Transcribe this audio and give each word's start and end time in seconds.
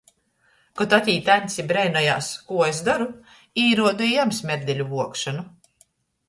Kod 0.79 0.93
atīt 0.97 1.27
Aņds 1.33 1.57
i 1.63 1.65
breinojās, 1.71 2.29
kū 2.47 2.57
es 2.69 2.79
doru, 2.87 3.07
īruodu 3.65 4.09
i 4.09 4.11
jam 4.15 4.33
smerdeļu 4.39 4.89
vuokšonu. 4.97 5.47